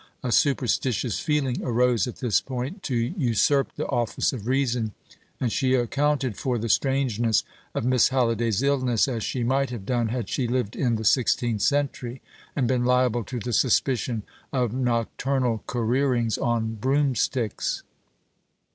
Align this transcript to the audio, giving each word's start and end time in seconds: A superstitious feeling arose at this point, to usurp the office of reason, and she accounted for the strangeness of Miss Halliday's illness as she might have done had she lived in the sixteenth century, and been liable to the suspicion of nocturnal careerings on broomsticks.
A 0.23 0.31
superstitious 0.31 1.19
feeling 1.19 1.61
arose 1.63 2.07
at 2.07 2.15
this 2.15 2.41
point, 2.41 2.81
to 2.81 2.95
usurp 2.95 3.75
the 3.75 3.85
office 3.85 4.33
of 4.33 4.47
reason, 4.47 4.93
and 5.39 5.51
she 5.51 5.75
accounted 5.75 6.37
for 6.37 6.57
the 6.57 6.69
strangeness 6.69 7.43
of 7.75 7.85
Miss 7.85 8.09
Halliday's 8.09 8.63
illness 8.63 9.07
as 9.07 9.21
she 9.21 9.43
might 9.43 9.69
have 9.69 9.85
done 9.85 10.07
had 10.07 10.27
she 10.27 10.47
lived 10.47 10.75
in 10.75 10.95
the 10.95 11.05
sixteenth 11.05 11.61
century, 11.61 12.19
and 12.55 12.67
been 12.67 12.83
liable 12.83 13.23
to 13.25 13.37
the 13.39 13.53
suspicion 13.53 14.23
of 14.51 14.73
nocturnal 14.73 15.59
careerings 15.67 16.35
on 16.35 16.73
broomsticks. 16.73 17.83